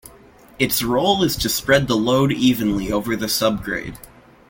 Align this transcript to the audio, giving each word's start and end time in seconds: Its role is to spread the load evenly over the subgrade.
Its 0.57 0.81
role 0.81 1.21
is 1.23 1.35
to 1.35 1.47
spread 1.47 1.87
the 1.87 1.95
load 1.95 2.31
evenly 2.31 2.91
over 2.91 3.15
the 3.15 3.27
subgrade. 3.27 3.99